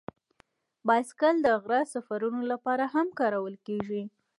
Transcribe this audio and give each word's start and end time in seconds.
بایسکل 0.87 1.35
د 1.45 1.47
غره 1.63 1.79
سفرونو 1.93 2.41
لپاره 2.51 2.83
هم 2.93 3.07
کارول 3.19 3.55
کېږي. 3.67 4.03